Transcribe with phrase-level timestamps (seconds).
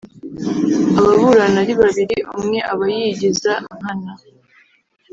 [0.99, 4.13] Ababurana ari babiri umwe aba yigiza nkana